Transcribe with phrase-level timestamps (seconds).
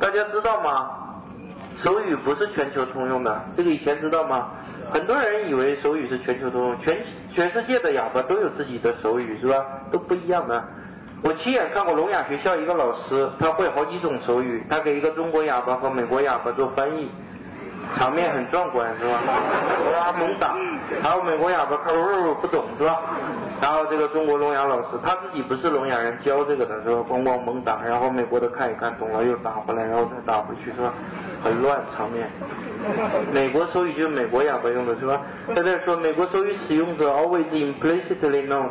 [0.00, 0.90] 大家知道吗？
[1.76, 4.50] 手语不是全球通用的，这个以前知道吗？
[4.92, 6.98] 很多人以为手语是全球通用，全
[7.32, 9.64] 全世界的哑巴都有自己的手语，是吧？
[9.90, 10.62] 都不一样的。
[11.22, 17.10] 我亲眼看过聋哑学校一个老师，他会好几种手语，他给一个中国哑巴和美国哑巴做翻译，
[17.96, 19.22] 场面很壮观，是吧？
[19.94, 20.54] 哇，猛打，
[21.00, 23.00] 还有美国哑巴看不懂，是吧？
[23.62, 27.04] 然后这个中国聋哑老师他自己不是聋哑人教这个的是吧？
[27.10, 30.94] 咣咣猛打，然后美国的看一看懂了又打回来，然后再打回去是吧？
[31.44, 32.26] 很乱场面。
[33.34, 35.20] 美国手语就是美国哑巴用的是吧？
[35.48, 38.64] 他在这说美国手语使用者 always implicitly know。